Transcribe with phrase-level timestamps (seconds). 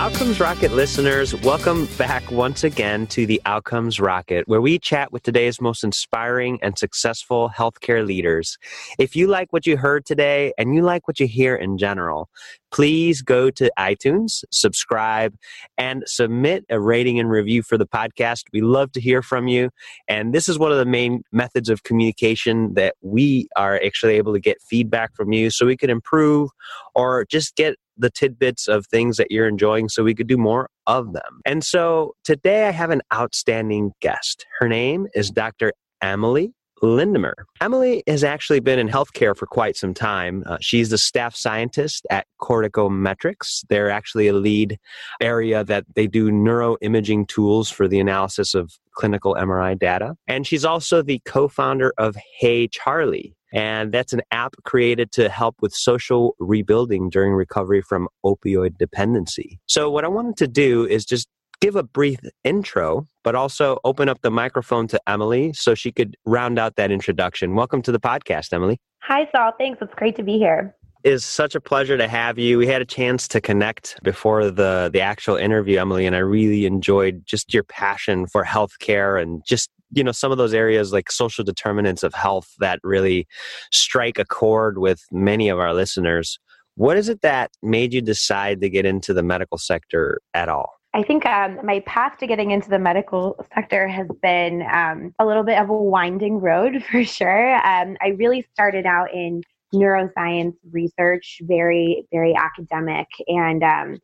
[0.00, 5.22] Outcomes Rocket listeners, welcome back once again to the Outcomes Rocket, where we chat with
[5.22, 8.56] today's most inspiring and successful healthcare leaders.
[8.98, 12.30] If you like what you heard today and you like what you hear in general,
[12.70, 15.34] please go to iTunes, subscribe,
[15.76, 18.44] and submit a rating and review for the podcast.
[18.54, 19.68] We love to hear from you.
[20.08, 24.32] And this is one of the main methods of communication that we are actually able
[24.32, 26.48] to get feedback from you so we can improve
[26.94, 30.68] or just get the tidbits of things that you're enjoying so we could do more
[30.86, 31.40] of them.
[31.44, 34.46] And so today I have an outstanding guest.
[34.58, 35.72] Her name is Dr.
[36.02, 37.34] Emily Lindemer.
[37.60, 40.42] Emily has actually been in healthcare for quite some time.
[40.46, 43.64] Uh, she's the staff scientist at Corticometrics.
[43.68, 44.78] They're actually a lead
[45.20, 50.14] area that they do neuroimaging tools for the analysis of clinical MRI data.
[50.26, 55.28] And she's also the co founder of Hey Charlie, and that's an app created to
[55.28, 59.60] help with social rebuilding during recovery from opioid dependency.
[59.66, 61.28] So, what I wanted to do is just
[61.60, 66.16] give a brief intro, but also open up the microphone to Emily so she could
[66.24, 67.54] round out that introduction.
[67.54, 68.78] Welcome to the podcast, Emily.
[69.02, 69.52] Hi, Saul.
[69.58, 69.78] Thanks.
[69.82, 70.74] It's great to be here.
[71.02, 72.58] It is such a pleasure to have you.
[72.58, 76.66] We had a chance to connect before the the actual interview, Emily, and I really
[76.66, 81.10] enjoyed just your passion for healthcare and just you know some of those areas like
[81.10, 83.26] social determinants of health that really
[83.72, 86.38] strike a chord with many of our listeners
[86.76, 90.80] what is it that made you decide to get into the medical sector at all
[90.92, 95.26] I think um, my path to getting into the medical sector has been um, a
[95.26, 97.54] little bit of a winding road for sure.
[97.64, 99.42] Um, I really started out in
[99.72, 103.06] neuroscience research, very, very academic.
[103.28, 103.98] And um,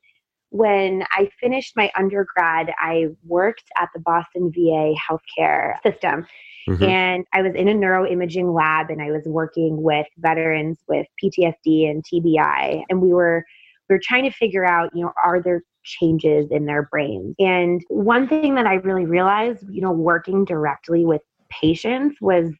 [0.56, 6.26] when I finished my undergrad, I worked at the Boston VA healthcare system.
[6.68, 6.84] Mm-hmm.
[6.84, 11.88] And I was in a neuroimaging lab and I was working with veterans with PTSD
[11.88, 12.82] and TBI.
[12.88, 13.44] And we were
[13.88, 17.36] we were trying to figure out, you know, are there changes in their brains?
[17.38, 22.52] And one thing that I really realized, you know, working directly with patients was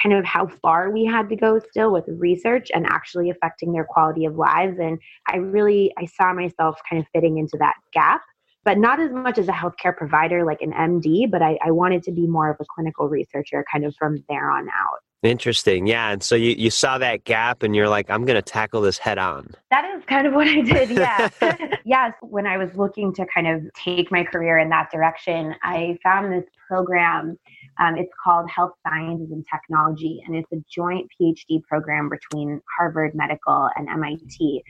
[0.00, 3.84] kind of how far we had to go still with research and actually affecting their
[3.84, 4.78] quality of lives.
[4.78, 4.98] And
[5.28, 8.22] I really, I saw myself kind of fitting into that gap,
[8.64, 12.02] but not as much as a healthcare provider like an MD, but I, I wanted
[12.04, 15.00] to be more of a clinical researcher kind of from there on out.
[15.22, 15.86] Interesting.
[15.86, 16.10] Yeah.
[16.10, 18.98] And so you, you saw that gap and you're like, I'm going to tackle this
[18.98, 19.50] head on.
[19.70, 20.90] That is kind of what I did.
[20.90, 21.28] Yeah.
[21.84, 22.12] yes.
[22.20, 26.32] When I was looking to kind of take my career in that direction, I found
[26.32, 27.38] this program
[27.78, 33.14] um, it's called Health Sciences and Technology, and it's a joint PhD program between Harvard
[33.14, 34.62] Medical and MIT.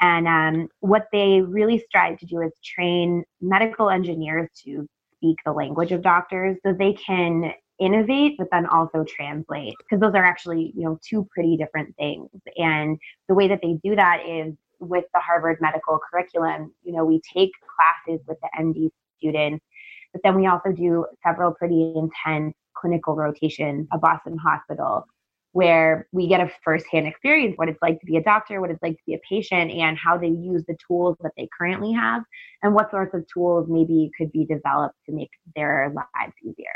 [0.00, 4.86] And um, what they really strive to do is train medical engineers to
[5.16, 10.14] speak the language of doctors so they can innovate but then also translate because those
[10.14, 12.98] are actually you know two pretty different things and
[13.28, 17.20] the way that they do that is with the harvard medical curriculum you know we
[17.34, 19.64] take classes with the md students
[20.12, 25.06] but then we also do several pretty intense clinical rotations at Boston Hospital
[25.52, 28.82] where we get a firsthand experience what it's like to be a doctor, what it's
[28.82, 32.22] like to be a patient, and how they use the tools that they currently have,
[32.62, 36.66] and what sorts of tools maybe could be developed to make their lives easier.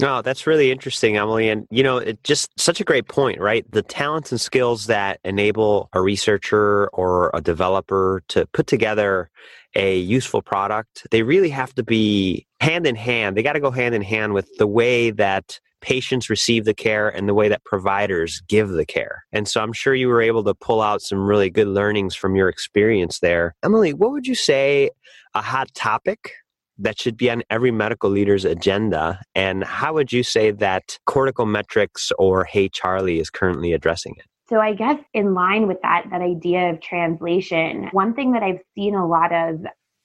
[0.00, 1.48] No, oh, that's really interesting, Emily.
[1.48, 3.64] And, you know, it just such a great point, right?
[3.70, 9.30] The talents and skills that enable a researcher or a developer to put together
[9.74, 13.36] a useful product, they really have to be hand in hand.
[13.36, 17.10] They got to go hand in hand with the way that patients receive the care
[17.10, 19.24] and the way that providers give the care.
[19.32, 22.34] And so I'm sure you were able to pull out some really good learnings from
[22.34, 23.54] your experience there.
[23.62, 24.90] Emily, what would you say
[25.34, 26.32] a hot topic
[26.78, 29.20] that should be on every medical leader's agenda?
[29.34, 34.24] And how would you say that CorticoMetrics or Hey Charlie is currently addressing it?
[34.48, 38.60] So I guess in line with that that idea of translation, one thing that I've
[38.74, 39.64] seen a lot of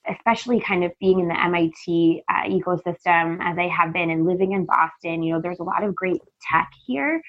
[0.10, 4.54] especially kind of being in the MIT uh, ecosystem as I have been and living
[4.54, 7.22] in Boston, you know, there's a lot of great tech here,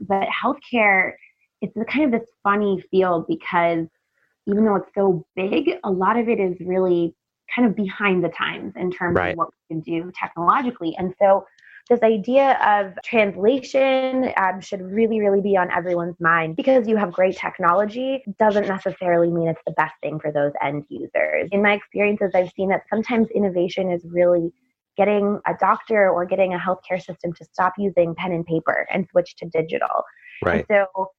[0.00, 1.12] but healthcare
[1.60, 3.86] it's kind of this funny field because
[4.46, 7.14] even though it's so big, a lot of it is really
[7.54, 9.30] kind of behind the times in terms right.
[9.30, 10.94] of what we can do technologically.
[10.98, 11.44] And so
[11.88, 17.12] this idea of translation um, should really, really be on everyone's mind because you have
[17.12, 21.48] great technology doesn't necessarily mean it's the best thing for those end users.
[21.52, 24.52] In my experiences, I've seen that sometimes innovation is really
[24.96, 29.06] getting a doctor or getting a healthcare system to stop using pen and paper and
[29.10, 30.04] switch to digital.
[30.44, 30.66] Right.
[30.68, 31.10] And so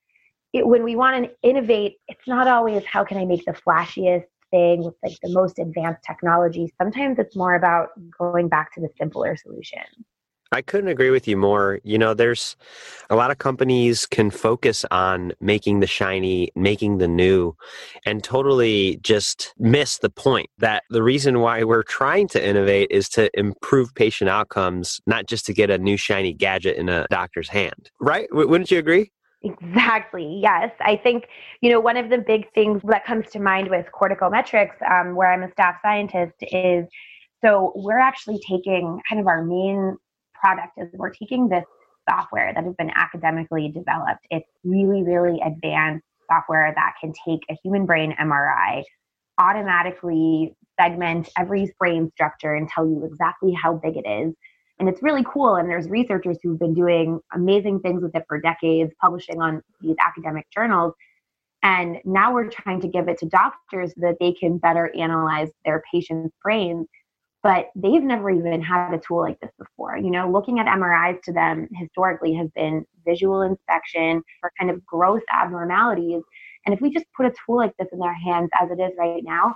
[0.53, 4.25] it, when we want to innovate, it's not always how can I make the flashiest
[4.51, 6.71] thing with like the most advanced technology.
[6.77, 9.81] Sometimes it's more about going back to the simpler solution.
[10.51, 11.79] I couldn't agree with you more.
[11.83, 12.55] You know, there's
[13.09, 17.55] a lot of companies can focus on making the shiny, making the new,
[18.05, 23.09] and totally just miss the point that the reason why we're trying to innovate is
[23.09, 27.49] to improve patient outcomes, not just to get a new shiny gadget in a doctor's
[27.49, 27.91] hand.
[27.99, 28.27] Right?
[28.29, 29.11] W- wouldn't you agree?
[29.43, 30.39] Exactly.
[30.41, 30.71] Yes.
[30.81, 31.27] I think,
[31.61, 35.31] you know, one of the big things that comes to mind with CorticoMetrics, um, where
[35.31, 36.87] I'm a staff scientist, is
[37.41, 39.95] so we're actually taking kind of our main
[40.39, 41.65] product is we're taking this
[42.09, 44.25] software that has been academically developed.
[44.29, 48.83] It's really, really advanced software that can take a human brain MRI,
[49.37, 54.33] automatically segment every brain structure and tell you exactly how big it is.
[54.79, 55.55] And it's really cool.
[55.55, 59.97] And there's researchers who've been doing amazing things with it for decades, publishing on these
[60.05, 60.93] academic journals.
[61.63, 65.49] And now we're trying to give it to doctors so that they can better analyze
[65.65, 66.87] their patients' brains
[67.41, 69.97] but they've never even had a tool like this before.
[69.97, 74.85] You know, looking at MRIs to them historically has been visual inspection for kind of
[74.85, 76.21] gross abnormalities.
[76.65, 78.91] And if we just put a tool like this in their hands as it is
[78.97, 79.55] right now,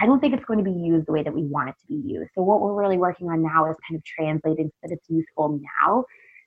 [0.00, 1.86] I don't think it's going to be used the way that we want it to
[1.86, 2.30] be used.
[2.34, 5.60] So what we're really working on now is kind of translating so that it's useful
[5.82, 6.04] now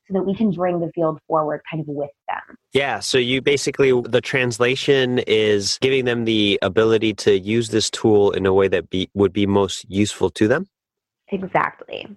[0.07, 2.57] so that we can bring the field forward kind of with them.
[2.73, 8.31] Yeah, so you basically the translation is giving them the ability to use this tool
[8.31, 10.67] in a way that be, would be most useful to them.
[11.31, 12.07] Exactly.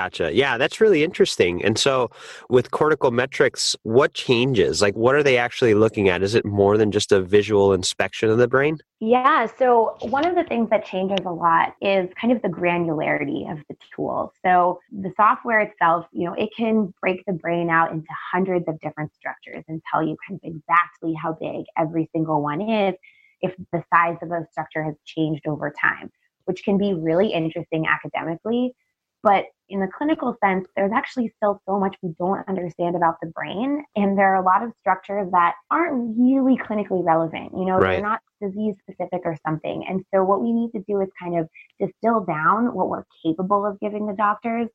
[0.00, 0.34] Gotcha.
[0.34, 1.62] Yeah, that's really interesting.
[1.62, 2.10] And so
[2.48, 4.80] with CorticoMetrics, what changes?
[4.80, 6.22] Like, what are they actually looking at?
[6.22, 8.78] Is it more than just a visual inspection of the brain?
[9.00, 9.46] Yeah.
[9.58, 13.58] So, one of the things that changes a lot is kind of the granularity of
[13.68, 14.32] the tool.
[14.42, 18.80] So, the software itself, you know, it can break the brain out into hundreds of
[18.80, 22.94] different structures and tell you kind of exactly how big every single one is
[23.42, 26.10] if the size of a structure has changed over time,
[26.46, 28.74] which can be really interesting academically
[29.22, 33.28] but in the clinical sense, there's actually still so much we don't understand about the
[33.28, 33.84] brain.
[33.96, 37.52] And there are a lot of structures that aren't really clinically relevant.
[37.56, 37.92] You know, right.
[37.92, 39.84] they're not disease specific or something.
[39.88, 43.64] And so what we need to do is kind of distill down what we're capable
[43.64, 44.68] of giving the doctors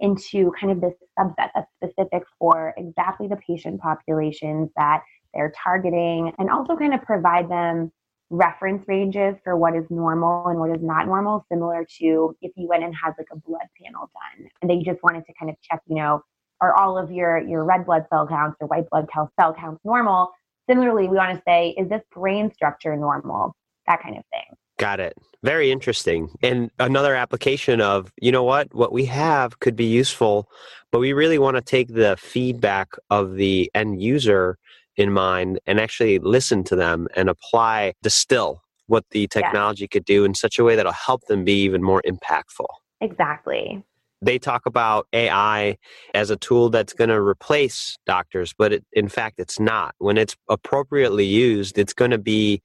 [0.00, 5.02] into kind of this subset that's specific for exactly the patient populations that
[5.32, 7.90] they're targeting and also kind of provide them
[8.32, 12.66] reference ranges for what is normal and what is not normal, similar to if you
[12.66, 15.56] went and had like a blood panel done and they just wanted to kind of
[15.60, 16.22] check, you know,
[16.60, 19.06] are all of your your red blood cell counts or white blood
[19.38, 20.30] cell counts normal?
[20.68, 23.54] Similarly, we want to say, is this brain structure normal?
[23.86, 24.56] That kind of thing.
[24.78, 25.14] Got it.
[25.42, 26.30] Very interesting.
[26.42, 30.48] And another application of, you know what, what we have could be useful,
[30.90, 34.56] but we really want to take the feedback of the end user
[34.96, 39.88] in mind and actually listen to them and apply, distill what the technology yeah.
[39.92, 42.66] could do in such a way that'll help them be even more impactful.
[43.00, 43.82] Exactly.
[44.20, 45.78] They talk about AI
[46.14, 49.94] as a tool that's going to replace doctors, but it, in fact, it's not.
[49.98, 52.62] When it's appropriately used, it's going to be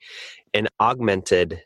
[0.53, 1.61] an augmented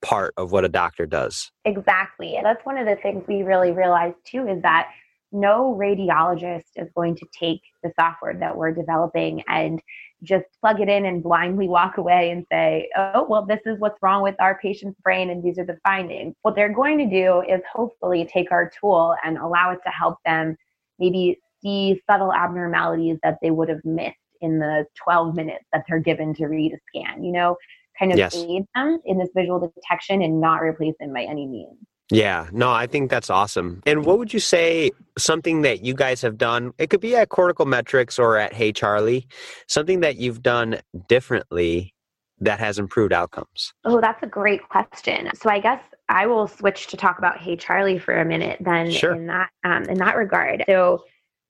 [0.00, 1.50] part of what a doctor does.
[1.64, 2.36] Exactly.
[2.36, 4.90] And that's one of the things we really realized too is that
[5.32, 9.80] no radiologist is going to take the software that we're developing and
[10.22, 14.00] just plug it in and blindly walk away and say, oh, well, this is what's
[14.02, 16.34] wrong with our patient's brain and these are the findings.
[16.42, 20.18] What they're going to do is hopefully take our tool and allow it to help
[20.24, 20.56] them
[20.98, 26.00] maybe see subtle abnormalities that they would have missed in the 12 minutes that they're
[26.00, 27.56] given to read a scan, you know,
[27.98, 28.34] kind of yes.
[28.34, 31.78] aid them in this visual detection and not replace them by any means.
[32.10, 33.82] Yeah, no, I think that's awesome.
[33.86, 36.72] And what would you say something that you guys have done?
[36.78, 39.26] It could be at CorticoMetrics or at Hey Charlie,
[39.66, 41.94] something that you've done differently
[42.40, 43.72] that has improved outcomes.
[43.84, 45.30] Oh, that's a great question.
[45.34, 48.90] So I guess I will switch to talk about Hey Charlie for a minute then
[48.90, 49.14] sure.
[49.14, 50.64] in that um, in that regard.
[50.66, 51.04] So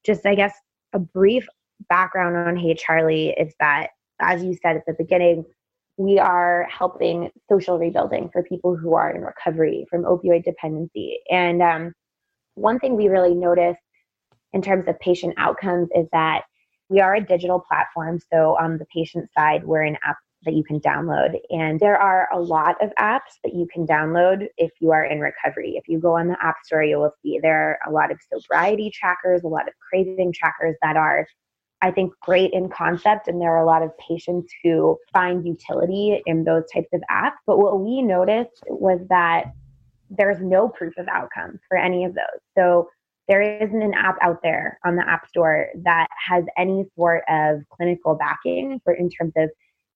[0.04, 0.54] just I guess
[0.92, 1.46] a brief
[1.88, 3.90] background on Hey Charlie is that
[4.20, 5.44] as you said at the beginning,
[6.02, 11.18] we are helping social rebuilding for people who are in recovery from opioid dependency.
[11.30, 11.92] And um,
[12.54, 13.80] one thing we really noticed
[14.52, 16.42] in terms of patient outcomes is that
[16.88, 18.18] we are a digital platform.
[18.32, 21.38] So on the patient side, we're an app that you can download.
[21.50, 25.20] And there are a lot of apps that you can download if you are in
[25.20, 25.74] recovery.
[25.76, 28.18] If you go on the App Store, you will see there are a lot of
[28.32, 31.26] sobriety trackers, a lot of craving trackers that are
[31.82, 33.26] I think, great in concept.
[33.28, 37.32] And there are a lot of patients who find utility in those types of apps.
[37.46, 39.52] But what we noticed was that
[40.08, 42.40] there's no proof of outcomes for any of those.
[42.56, 42.88] So
[43.28, 47.62] there isn't an app out there on the App Store that has any sort of
[47.70, 49.50] clinical backing for in terms of,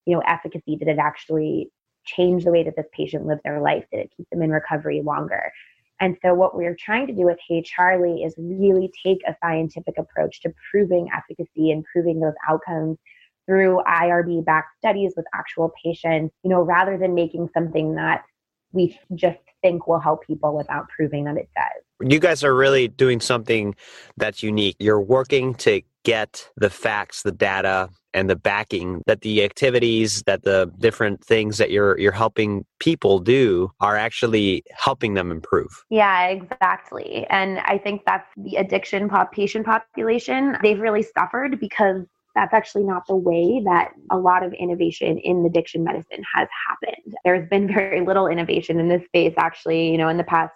[0.07, 0.76] you know, efficacy.
[0.76, 1.71] Did it actually
[2.05, 3.85] change the way that this patient lived their life?
[3.93, 5.52] Did it keep them in recovery longer?
[6.00, 9.95] And so, what we're trying to do with Hey Charlie is really take a scientific
[9.99, 12.99] approach to proving efficacy and proving those outcomes
[13.47, 18.25] through IRB backed studies with actual patients, you know, rather than making something that
[18.73, 22.11] we just think will help people without proving that it does.
[22.11, 23.75] You guys are really doing something
[24.17, 24.76] that's unique.
[24.79, 30.45] You're working to get the facts, the data, and the backing that the activities that
[30.45, 35.85] the different things that you're you're helping people do are actually helping them improve.
[35.91, 37.27] Yeah, exactly.
[37.29, 40.57] And I think that's the addiction pop patient population.
[40.63, 42.05] They've really suffered because
[42.37, 47.17] that's actually not the way that a lot of innovation in addiction medicine has happened.
[47.25, 50.53] There's been very little innovation in this space actually, you know, in the past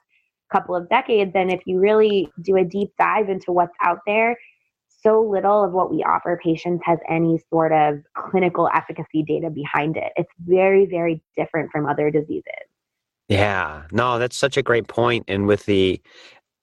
[0.52, 4.36] couple of decades and if you really do a deep dive into what's out there,
[5.02, 9.96] so little of what we offer patients has any sort of clinical efficacy data behind
[9.96, 10.12] it.
[10.16, 12.44] It's very, very different from other diseases.
[13.28, 15.24] Yeah, no, that's such a great point.
[15.28, 16.00] And with the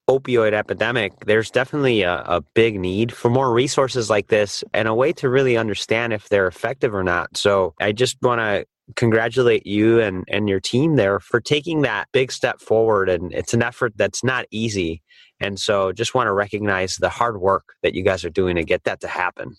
[0.09, 4.93] opioid epidemic, there's definitely a, a, big need for more resources like this and a
[4.93, 7.35] way to really understand if they're effective or not.
[7.35, 8.65] So I just want to
[8.95, 13.09] congratulate you and, and your team there for taking that big step forward.
[13.09, 15.01] And it's an effort that's not easy.
[15.39, 18.63] And so just want to recognize the hard work that you guys are doing to
[18.63, 19.55] get that to happen.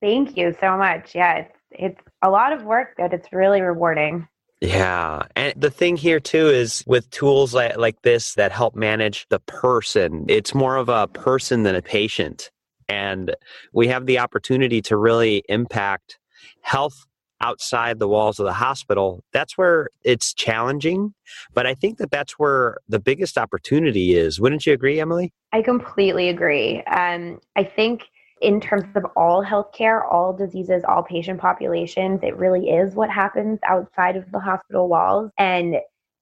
[0.00, 1.14] Thank you so much.
[1.14, 4.26] Yeah, it's, it's a lot of work, but it's really rewarding.
[4.60, 5.22] Yeah.
[5.36, 9.40] And the thing here too is with tools like, like this that help manage the
[9.40, 12.50] person, it's more of a person than a patient.
[12.88, 13.34] And
[13.72, 16.18] we have the opportunity to really impact
[16.62, 17.06] health
[17.40, 19.24] outside the walls of the hospital.
[19.32, 21.14] That's where it's challenging.
[21.54, 24.40] But I think that that's where the biggest opportunity is.
[24.40, 25.32] Wouldn't you agree, Emily?
[25.52, 26.82] I completely agree.
[26.82, 28.04] Um, I think
[28.40, 33.58] in terms of all healthcare, all diseases, all patient populations, it really is what happens
[33.66, 35.30] outside of the hospital walls.
[35.38, 35.76] And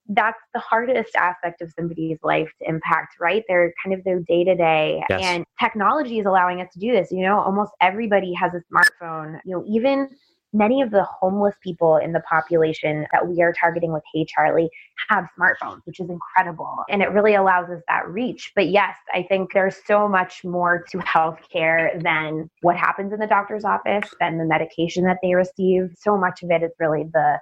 [0.09, 3.45] that's the hardest aspect of somebody's life to impact, right?
[3.47, 5.03] They're kind of their day to day.
[5.11, 7.13] And technology is allowing us to do this.
[7.13, 9.39] You know, almost everybody has a smartphone.
[9.45, 10.09] You know, even
[10.53, 14.71] many of the homeless people in the population that we are targeting with Hey Charlie
[15.09, 16.85] have smartphones, which is incredible.
[16.89, 18.53] And it really allows us that reach.
[18.55, 23.27] But yes, I think there's so much more to healthcare than what happens in the
[23.27, 25.91] doctor's office, than the medication that they receive.
[25.99, 27.41] So much of it is really the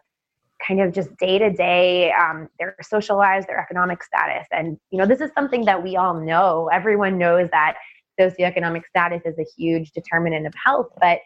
[0.67, 2.13] kind of just day to day,
[2.59, 4.47] their social lives, their economic status.
[4.51, 6.71] And, you know, this is something that we all know.
[6.73, 7.77] Everyone knows that
[8.19, 11.19] socioeconomic status is a huge determinant of health, but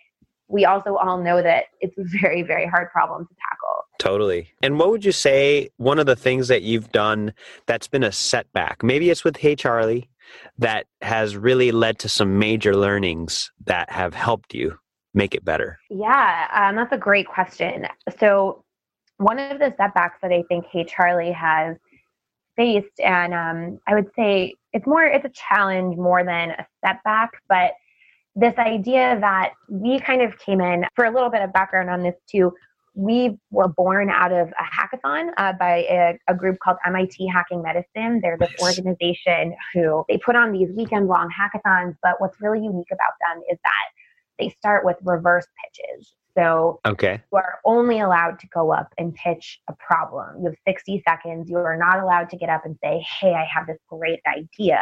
[0.50, 3.84] we also all know that it's a very, very hard problem to tackle.
[3.98, 4.52] Totally.
[4.62, 7.32] And what would you say one of the things that you've done
[7.66, 8.82] that's been a setback?
[8.82, 10.08] Maybe it's with Hey Charlie
[10.58, 14.78] that has really led to some major learnings that have helped you
[15.14, 15.78] make it better?
[15.90, 17.86] Yeah, um, that's a great question.
[18.18, 18.64] So,
[19.16, 21.76] one of the setbacks that I think Hey Charlie has
[22.56, 27.30] faced, and um, I would say it's more, it's a challenge more than a setback,
[27.48, 27.72] but
[28.40, 32.02] this idea that we kind of came in for a little bit of background on
[32.02, 32.52] this too.
[32.94, 37.62] We were born out of a hackathon uh, by a, a, group called MIT Hacking
[37.62, 38.20] Medicine.
[38.20, 41.94] They're this organization who they put on these weekend long hackathons.
[42.02, 46.12] But what's really unique about them is that they start with reverse pitches.
[46.36, 47.22] So okay.
[47.30, 50.38] you are only allowed to go up and pitch a problem.
[50.38, 51.50] You have 60 seconds.
[51.50, 54.78] You are not allowed to get up and say, hey, I have this great idea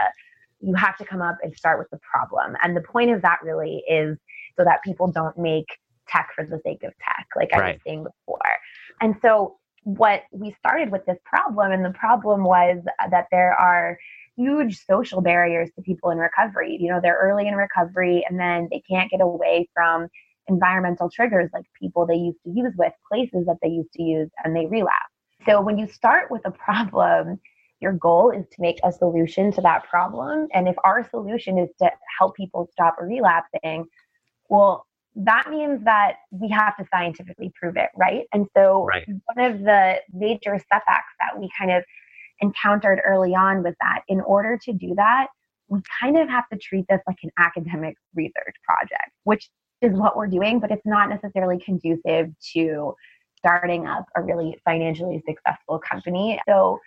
[0.61, 2.57] you have to come up and start with the problem.
[2.63, 4.17] And the point of that really is
[4.57, 5.67] so that people don't make
[6.09, 8.39] tech for the sake of tech, like I was saying before.
[9.01, 13.99] And so what we started with this problem, and the problem was that there are
[14.37, 16.77] huge social barriers to people in recovery.
[16.81, 20.09] You know, they're early in recovery and then they can't get away from
[20.49, 24.31] environmental triggers like people they used to use with, places that they used to use,
[24.45, 25.13] and they relapse.
[25.47, 27.41] So when you start with a problem,
[27.81, 30.49] your goal is to make a solution to that problem.
[30.53, 33.87] And if our solution is to help people stop relapsing,
[34.49, 38.25] well, that means that we have to scientifically prove it, right?
[38.33, 39.07] And so, right.
[39.35, 41.83] one of the major setbacks that we kind of
[42.41, 45.27] encountered early on was that in order to do that,
[45.69, 49.51] we kind of have to treat this like an academic research project, which
[49.83, 52.95] is what we're doing, but it's not necessarily conducive to
[53.37, 56.41] starting up a really financially successful company.
[56.49, 56.79] So,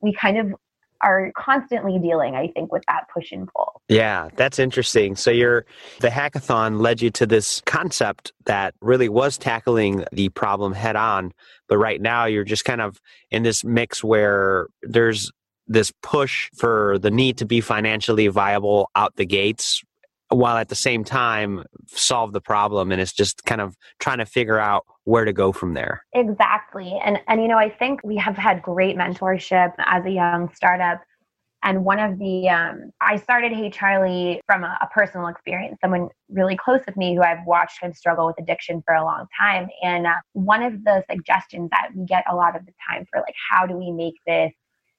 [0.00, 0.54] we kind of
[1.02, 3.80] are constantly dealing i think with that push and pull.
[3.88, 5.16] Yeah that's interesting.
[5.16, 5.64] So you're
[6.00, 11.32] the hackathon led you to this concept that really was tackling the problem head on
[11.68, 15.32] but right now you're just kind of in this mix where there's
[15.66, 19.82] this push for the need to be financially viable out the gates
[20.30, 24.26] while at the same time solve the problem and it's just kind of trying to
[24.26, 26.04] figure out where to go from there.
[26.14, 26.98] Exactly.
[27.04, 31.02] And and you know i think we have had great mentorship as a young startup.
[31.62, 36.08] And one of the um, i started hey charlie from a, a, personal experience someone
[36.30, 39.68] really close with me who i've watched him struggle with addiction for a long time.
[39.82, 43.20] And uh, one of the suggestions that we get a lot of the time for
[43.20, 44.52] like how do we make this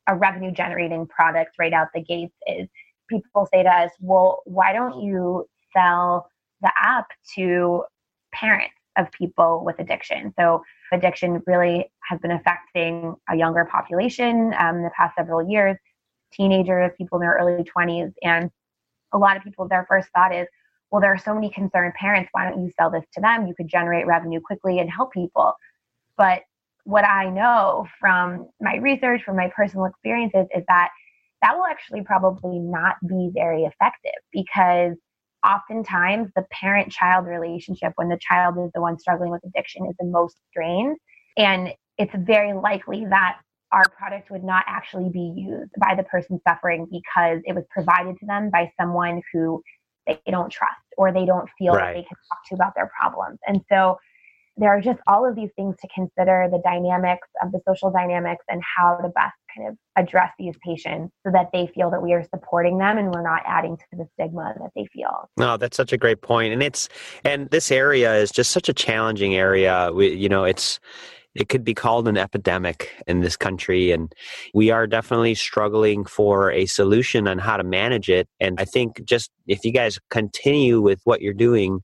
[0.07, 2.67] a revenue generating product right out the gates is
[3.19, 6.29] people say to us, well, why don't you sell
[6.61, 7.83] the app to
[8.33, 10.33] parents of people with addiction?
[10.39, 10.63] So,
[10.93, 15.77] addiction really has been affecting a younger population um, the past several years,
[16.33, 18.13] teenagers, people in their early 20s.
[18.23, 18.49] And
[19.13, 20.47] a lot of people, their first thought is,
[20.91, 22.29] well, there are so many concerned parents.
[22.33, 23.47] Why don't you sell this to them?
[23.47, 25.53] You could generate revenue quickly and help people.
[26.17, 26.41] But
[26.83, 30.89] what I know from my research, from my personal experiences, is that
[31.41, 34.95] that will actually probably not be very effective because
[35.45, 39.95] oftentimes the parent child relationship when the child is the one struggling with addiction is
[39.99, 40.97] the most strained
[41.37, 43.39] and it's very likely that
[43.71, 48.17] our product would not actually be used by the person suffering because it was provided
[48.19, 49.61] to them by someone who
[50.05, 51.85] they don't trust or they don't feel right.
[51.85, 53.97] that they can talk to about their problems and so
[54.61, 58.45] there are just all of these things to consider the dynamics of the social dynamics
[58.47, 62.13] and how to best kind of address these patients so that they feel that we
[62.13, 65.29] are supporting them and we're not adding to the stigma that they feel.
[65.35, 66.53] No, that's such a great point.
[66.53, 66.87] And it's
[67.25, 69.89] and this area is just such a challenging area.
[69.93, 70.79] We, you know, it's
[71.33, 74.13] it could be called an epidemic in this country and
[74.53, 79.01] we are definitely struggling for a solution on how to manage it and i think
[79.05, 81.81] just if you guys continue with what you're doing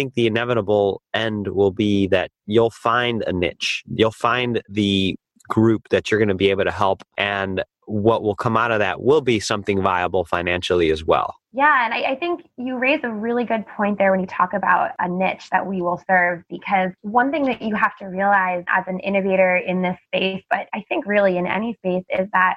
[0.00, 5.14] think the inevitable end will be that you'll find a niche you'll find the
[5.48, 8.78] group that you're going to be able to help and what will come out of
[8.78, 11.34] that will be something viable financially as well.
[11.52, 14.52] Yeah, and I, I, think you raise a really good point there when you talk
[14.52, 18.62] about a niche that we will serve, because one thing that you have to realize
[18.68, 22.54] as an innovator in this space, but I think really in any space, is that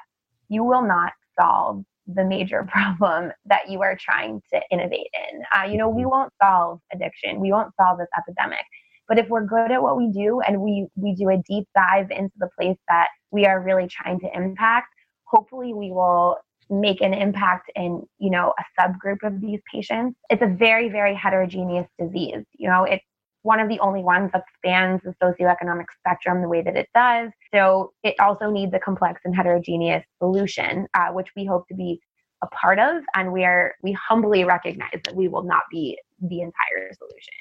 [0.50, 5.44] you will not solve the major problem that you are trying to innovate in.
[5.55, 8.66] Uh, you know, we won't solve addiction, we won't solve this epidemic.
[9.07, 12.09] But if we're good at what we do and we we do a deep dive
[12.09, 14.87] into the place that we are really trying to impact,
[15.25, 16.37] hopefully we will
[16.70, 21.13] make an impact in you know a subgroup of these patients it's a very very
[21.13, 23.03] heterogeneous disease you know it's
[23.44, 27.29] one of the only ones that spans the socioeconomic spectrum the way that it does.
[27.53, 32.01] So it also needs a complex and heterogeneous solution uh, which we hope to be
[32.42, 36.42] a part of and we are we humbly recognize that we will not be the
[36.42, 37.34] entire solution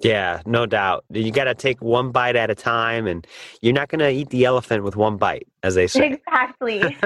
[0.00, 1.04] yeah, no doubt.
[1.10, 3.26] You got to take one bite at a time, and
[3.62, 6.14] you're not going to eat the elephant with one bite, as they say.
[6.14, 6.96] Exactly.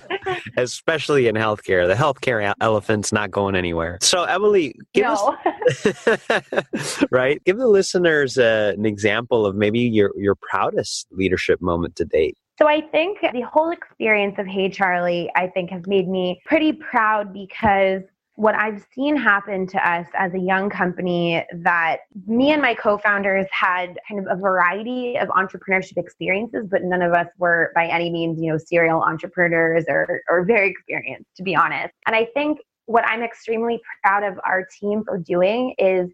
[0.56, 3.98] Especially in healthcare, the healthcare elephant's not going anywhere.
[4.02, 5.36] So, Emily, give no.
[5.68, 7.42] us right.
[7.44, 12.36] Give the listeners uh, an example of maybe your your proudest leadership moment to date.
[12.58, 16.72] So I think the whole experience of Hey Charlie, I think, has made me pretty
[16.72, 18.02] proud because
[18.36, 23.46] what I've seen happen to us as a young company that me and my co-founders
[23.52, 28.10] had kind of a variety of entrepreneurship experiences, but none of us were by any
[28.10, 31.94] means, you know, serial entrepreneurs or, or very experienced, to be honest.
[32.06, 36.10] And I think what I'm extremely proud of our team for doing is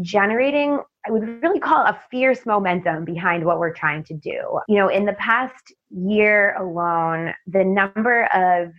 [0.00, 4.60] generating I would really call a fierce momentum behind what we're trying to do.
[4.68, 8.72] You know, in the past year alone, the number of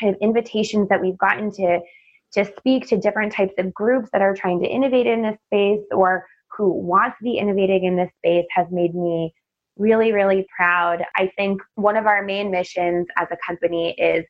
[0.00, 1.80] kind of invitations that we've gotten to
[2.34, 5.84] to speak to different types of groups that are trying to innovate in this space
[5.92, 9.32] or who wants to be innovating in this space has made me
[9.76, 11.02] really, really proud.
[11.16, 14.24] I think one of our main missions as a company is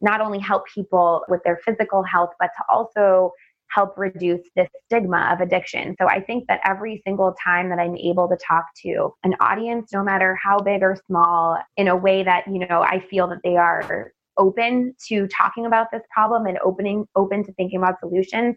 [0.00, 3.32] not only help people with their physical health, but to also
[3.68, 5.96] help reduce this stigma of addiction.
[6.00, 9.90] So I think that every single time that I'm able to talk to an audience,
[9.92, 13.40] no matter how big or small, in a way that, you know, I feel that
[13.42, 18.56] they are open to talking about this problem and opening open to thinking about solutions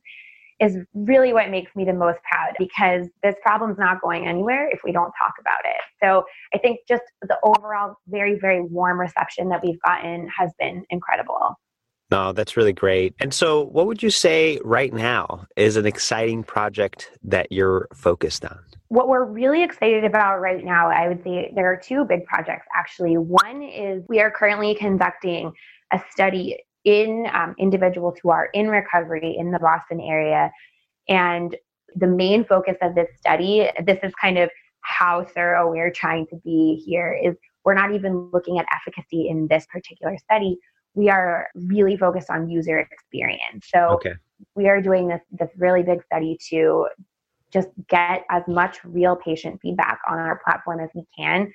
[0.60, 4.82] is really what makes me the most proud because this problem's not going anywhere if
[4.84, 5.82] we don't talk about it.
[6.04, 10.84] So I think just the overall very, very warm reception that we've gotten has been
[10.90, 11.56] incredible.
[12.12, 13.14] No, that's really great.
[13.20, 18.44] And so, what would you say right now is an exciting project that you're focused
[18.44, 18.60] on?
[18.90, 22.68] What we're really excited about right now, I would say there are two big projects
[22.76, 23.18] actually.
[23.18, 25.52] One is we are currently conducting
[25.94, 30.52] a study in um, individuals who are in recovery in the Boston area.
[31.08, 31.56] And
[31.96, 34.50] the main focus of this study, this is kind of
[34.82, 39.48] how thorough we're trying to be here, is we're not even looking at efficacy in
[39.48, 40.58] this particular study.
[40.96, 43.68] we are really focused on user experience.
[43.74, 44.14] So Okay.
[44.56, 46.88] we are doing this this really big study to
[47.52, 51.52] just get as much real patient feedback on our platform as we can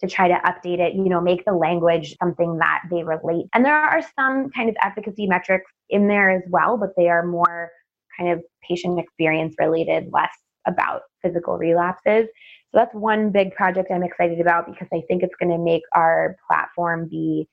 [0.00, 3.46] to try to update it, you know, make the language something that they relate.
[3.52, 7.26] And there are some kind of efficacy metrics in there as well, but they are
[7.26, 7.70] more
[8.16, 10.32] kind of patient experience related, less
[10.66, 12.26] about physical relapses.
[12.70, 15.82] So that's one big project I'm excited about because I think it's going to make
[15.94, 17.48] our platform be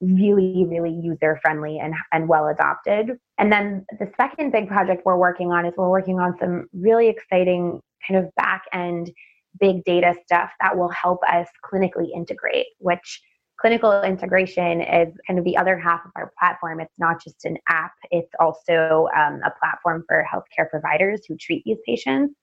[0.00, 3.18] really, really user friendly and, and well adopted.
[3.38, 7.08] And then the second big project we're working on is we're working on some really
[7.08, 9.10] exciting kind of back end
[9.58, 13.20] big data stuff that will help us clinically integrate, which
[13.60, 16.80] clinical integration is kind of the other half of our platform.
[16.80, 21.64] It's not just an app, it's also um, a platform for healthcare providers who treat
[21.64, 22.34] these patients.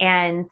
[0.00, 0.46] And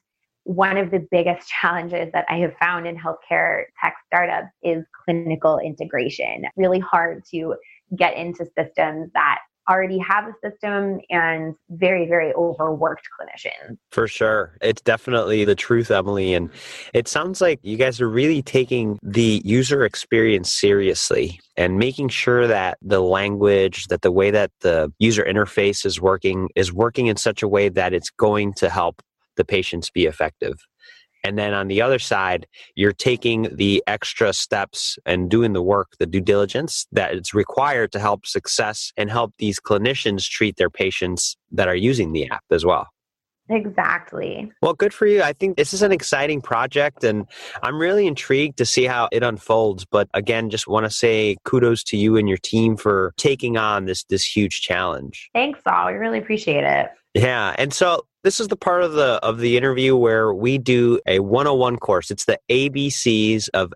[0.49, 5.59] one of the biggest challenges that I have found in healthcare tech startups is clinical
[5.59, 6.45] integration.
[6.57, 7.55] Really hard to
[7.97, 13.77] get into systems that already have a system and very, very overworked clinicians.
[13.93, 14.57] For sure.
[14.63, 16.33] It's definitely the truth, Emily.
[16.33, 16.49] And
[16.95, 22.47] it sounds like you guys are really taking the user experience seriously and making sure
[22.47, 27.17] that the language, that the way that the user interface is working is working in
[27.17, 29.03] such a way that it's going to help
[29.39, 30.59] the patients be effective.
[31.25, 35.89] And then on the other side, you're taking the extra steps and doing the work,
[35.99, 40.71] the due diligence that is required to help success and help these clinicians treat their
[40.71, 42.89] patients that are using the app as well.
[43.51, 44.53] Exactly.
[44.61, 45.23] Well, good for you.
[45.23, 47.27] I think this is an exciting project and
[47.63, 49.87] I'm really intrigued to see how it unfolds.
[49.91, 53.87] But again, just want to say kudos to you and your team for taking on
[53.87, 55.31] this this huge challenge.
[55.35, 55.87] Thanks, all.
[55.87, 56.91] We really appreciate it.
[57.15, 57.55] Yeah.
[57.59, 61.19] And so this is the part of the of the interview where we do a
[61.19, 62.11] 101 course.
[62.11, 63.73] It's the ABCs of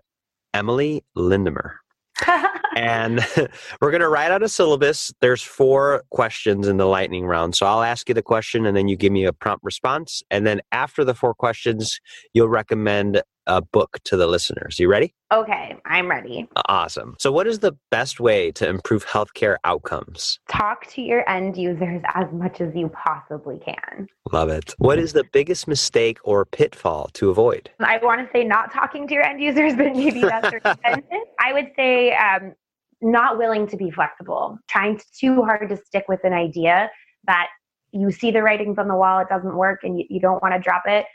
[0.53, 1.77] Emily Lindemer.
[2.75, 3.25] and
[3.81, 5.11] we're going to write out a syllabus.
[5.21, 7.55] There's four questions in the lightning round.
[7.55, 10.21] So I'll ask you the question and then you give me a prompt response.
[10.29, 11.99] And then after the four questions,
[12.35, 14.79] you'll recommend a book to the listeners.
[14.79, 15.13] You ready?
[15.33, 16.47] okay, I'm ready.
[16.67, 17.15] Awesome.
[17.19, 20.39] So, what is the best way to improve healthcare outcomes?
[20.49, 24.07] Talk to your end users as much as you possibly can.
[24.31, 24.75] Love it.
[24.77, 27.69] What is the biggest mistake or pitfall to avoid?
[27.79, 31.27] I want to say not talking to your end users, but maybe that's redundant.
[31.39, 32.53] I would say um,
[33.01, 36.89] not willing to be flexible, trying too hard to stick with an idea
[37.25, 37.47] that
[37.91, 40.53] you see the writings on the wall, it doesn't work, and you, you don't want
[40.53, 41.05] to drop it.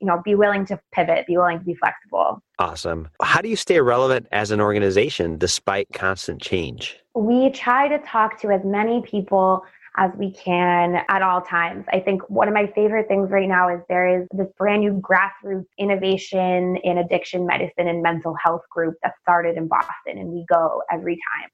[0.00, 2.42] You know, be willing to pivot, be willing to be flexible.
[2.58, 3.08] Awesome.
[3.22, 6.98] How do you stay relevant as an organization despite constant change?
[7.14, 9.64] We try to talk to as many people
[9.96, 11.86] as we can at all times.
[11.92, 15.00] I think one of my favorite things right now is there is this brand new
[15.00, 20.44] grassroots innovation in addiction medicine and mental health group that started in Boston, and we
[20.48, 21.50] go every time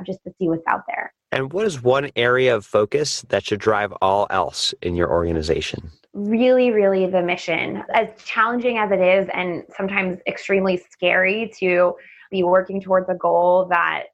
[0.00, 1.12] uh, just to see what's out there.
[1.32, 5.92] And what is one area of focus that should drive all else in your organization?
[6.12, 7.82] Really, really the mission.
[7.94, 11.94] As challenging as it is, and sometimes extremely scary to
[12.30, 14.04] be working towards a goal that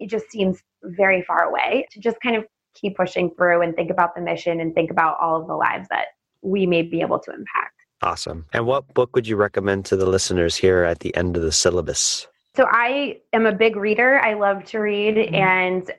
[0.00, 3.90] it just seems very far away, to just kind of keep pushing through and think
[3.90, 6.06] about the mission and think about all of the lives that
[6.42, 7.74] we may be able to impact.
[8.02, 8.46] Awesome.
[8.52, 11.52] And what book would you recommend to the listeners here at the end of the
[11.52, 12.26] syllabus?
[12.56, 14.18] So I am a big reader.
[14.20, 15.34] I love to read, Mm-hmm.
[15.34, 15.90] and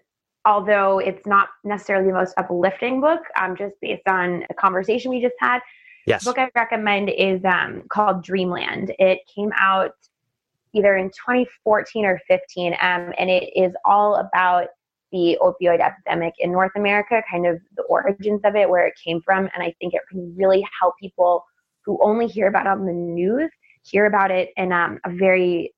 [0.46, 5.22] although it's not necessarily the most uplifting book, um, just based on a conversation we
[5.22, 5.60] just had,
[6.06, 6.24] Yes.
[6.24, 8.94] the book I recommend is um, called Dreamland.
[9.00, 9.96] It came out
[10.74, 14.68] either in 2014 or 15, um, and it is all about
[15.12, 19.22] the opioid epidemic in North America, kind of the origins of it, where it came
[19.22, 21.44] from, and I think it can really help people
[21.86, 23.50] who only hear about it on the news
[23.86, 25.74] hear about it in um, a very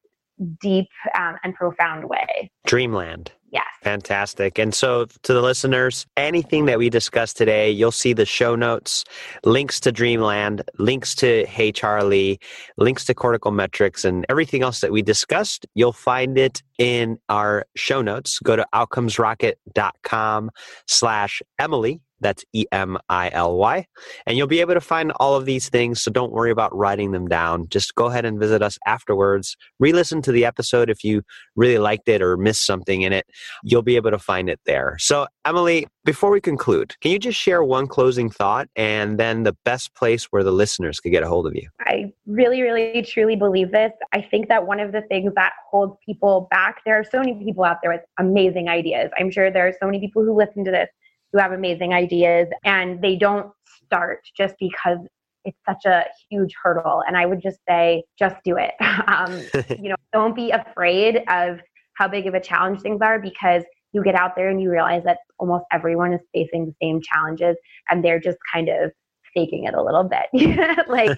[0.62, 2.52] deep um, and profound way.
[2.66, 3.32] Dreamland.
[3.50, 3.66] Yes.
[3.82, 4.60] Fantastic.
[4.60, 9.06] And so, to the listeners, anything that we discussed today, you'll see the show notes,
[9.46, 12.40] links to Dreamland, links to Hey Charlie,
[12.76, 15.66] links to CorticoMetrics, and everything else that we discussed.
[15.76, 18.40] You'll find it in our show notes.
[18.40, 20.52] Go to outcomesrocket.com
[20.88, 22.02] slash Emily.
[22.20, 23.86] That's E M I L Y.
[24.26, 26.02] And you'll be able to find all of these things.
[26.02, 27.68] So don't worry about writing them down.
[27.70, 29.56] Just go ahead and visit us afterwards.
[29.80, 31.22] Re listen to the episode if you
[31.56, 33.26] really liked it or missed something in it.
[33.64, 34.96] You'll be able to find it there.
[35.00, 39.56] So, Emily, before we conclude, can you just share one closing thought and then the
[39.66, 41.68] best place where the listeners could get a hold of you?
[41.82, 43.92] I really, really, truly believe this.
[44.14, 47.36] I think that one of the things that holds people back, there are so many
[47.44, 49.12] people out there with amazing ideas.
[49.20, 50.88] I'm sure there are so many people who listen to this
[51.32, 53.52] who have amazing ideas and they don't
[53.86, 55.00] start just because
[55.46, 57.04] it's such a huge hurdle.
[57.08, 58.74] And I would just say, just do it.
[59.08, 59.42] um,
[59.82, 61.60] you know, don't be afraid of
[61.94, 63.64] how big of a challenge things are because
[63.94, 67.56] you get out there and you realize that almost everyone is facing the same challenges
[67.90, 68.92] and they're just kind of
[69.34, 70.28] faking it a little bit.
[70.88, 71.18] like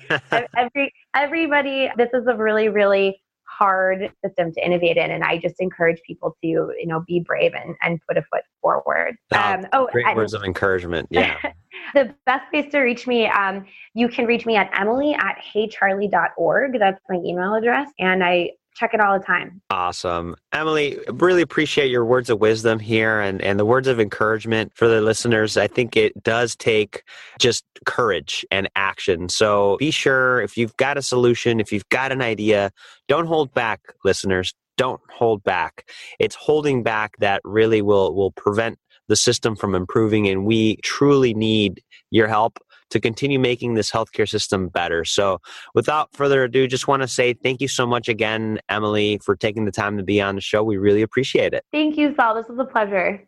[0.55, 3.21] every everybody this is a really really
[3.59, 7.51] hard system to innovate in and I just encourage people to, you know, be brave
[7.53, 9.17] and, and put a foot forward.
[9.33, 11.07] Um, oh, great words of encouragement.
[11.11, 11.35] Yeah.
[11.93, 16.79] the best place to reach me, um, you can reach me at emily at heycharlie.org.
[16.79, 17.89] That's my email address.
[17.99, 19.61] And I check it all the time.
[19.69, 20.35] Awesome.
[20.53, 24.87] Emily, really appreciate your words of wisdom here and, and the words of encouragement for
[24.87, 25.57] the listeners.
[25.57, 27.03] I think it does take
[27.39, 29.27] just courage and action.
[29.27, 32.71] So be sure if you've got a solution, if you've got an idea,
[33.07, 34.53] don't hold back, listeners.
[34.77, 35.89] Don't hold back.
[36.19, 41.33] It's holding back that really will, will prevent the system from improving, and we truly
[41.33, 42.59] need your help
[42.89, 45.06] to continue making this healthcare system better.
[45.06, 45.41] So,
[45.73, 49.65] without further ado, just want to say thank you so much again, Emily, for taking
[49.65, 50.63] the time to be on the show.
[50.63, 51.65] We really appreciate it.
[51.71, 52.36] Thank you, Saul.
[52.36, 53.23] This was a pleasure.